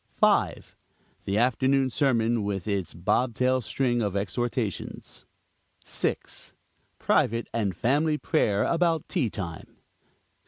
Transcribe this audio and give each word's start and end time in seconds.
5. 0.07 0.75
The 1.25 1.37
afternoon 1.37 1.91
sermon 1.91 2.41
with 2.43 2.67
its 2.67 2.91
bob 2.95 3.35
tail 3.35 3.61
string 3.61 4.01
of 4.01 4.15
exhortations. 4.15 5.27
6. 5.83 6.53
Private 6.97 7.47
and 7.53 7.75
family 7.77 8.17
prayer 8.17 8.63
about 8.63 9.07
tea 9.07 9.29
time. 9.29 9.77